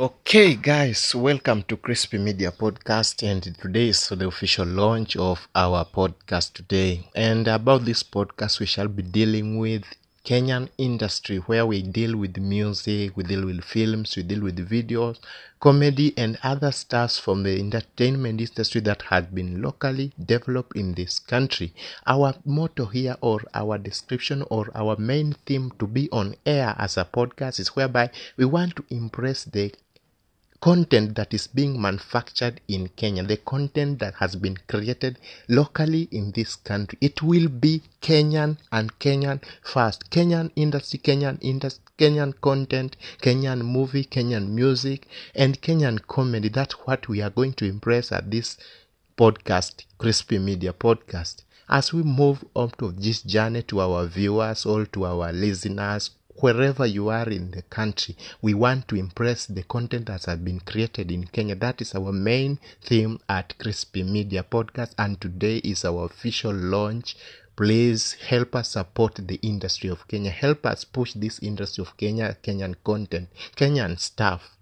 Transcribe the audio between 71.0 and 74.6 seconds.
this industry of Kenya, Kenyan content, Kenyan stuff